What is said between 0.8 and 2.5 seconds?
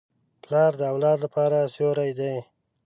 اولاد لپاره سیوری دی.